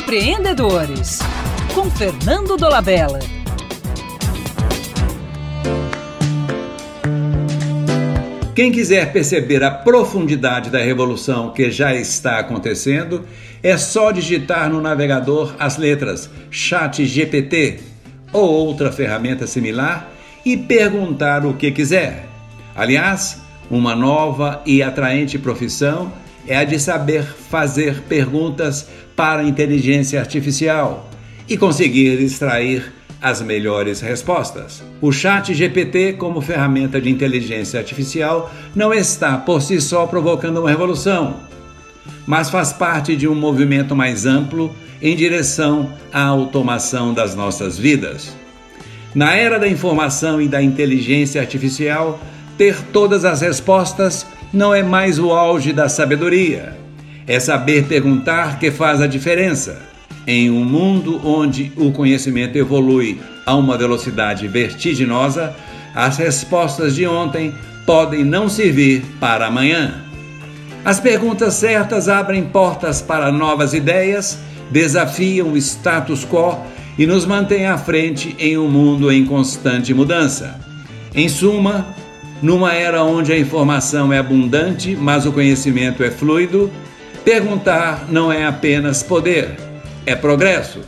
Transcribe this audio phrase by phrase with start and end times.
[0.00, 1.18] Empreendedores,
[1.74, 3.18] com Fernando Dolabella.
[8.56, 13.26] Quem quiser perceber a profundidade da revolução que já está acontecendo,
[13.62, 17.80] é só digitar no navegador as letras Chat GPT
[18.32, 20.10] ou outra ferramenta similar
[20.46, 22.26] e perguntar o que quiser.
[22.74, 23.38] Aliás,
[23.70, 26.10] uma nova e atraente profissão
[26.46, 31.08] é a de saber fazer perguntas para a inteligência artificial
[31.48, 34.82] e conseguir extrair as melhores respostas.
[35.00, 40.70] O Chat GPT, como ferramenta de inteligência artificial, não está por si só provocando uma
[40.70, 41.36] revolução,
[42.26, 48.34] mas faz parte de um movimento mais amplo em direção à automação das nossas vidas.
[49.14, 52.20] Na era da informação e da inteligência artificial,
[52.56, 56.76] ter todas as respostas não é mais o auge da sabedoria.
[57.26, 59.80] É saber perguntar que faz a diferença.
[60.26, 65.54] Em um mundo onde o conhecimento evolui a uma velocidade vertiginosa,
[65.94, 67.54] as respostas de ontem
[67.86, 70.04] podem não servir para amanhã.
[70.84, 74.38] As perguntas certas abrem portas para novas ideias,
[74.70, 76.58] desafiam o status quo
[76.98, 80.58] e nos mantêm à frente em um mundo em constante mudança.
[81.14, 81.86] Em suma,
[82.42, 86.70] numa era onde a informação é abundante, mas o conhecimento é fluido,
[87.24, 89.56] perguntar não é apenas poder,
[90.06, 90.80] é progresso.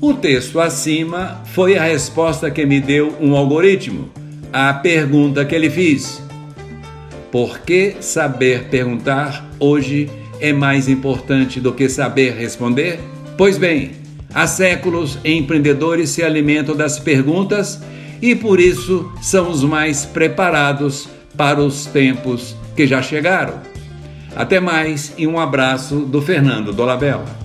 [0.00, 4.10] O texto acima foi a resposta que me deu um algoritmo
[4.52, 6.22] à pergunta que ele fiz.
[7.32, 13.00] Por que saber perguntar hoje é mais importante do que saber responder?
[13.36, 13.92] Pois bem,
[14.32, 17.80] há séculos empreendedores se alimentam das perguntas
[18.20, 23.60] e por isso são os mais preparados para os tempos que já chegaram.
[24.34, 27.43] Até mais e um abraço do Fernando Dolabella.